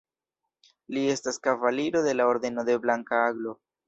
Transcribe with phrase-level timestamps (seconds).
[0.95, 3.55] Li estas Kavaliro de la Ordeno de Blanka Aglo.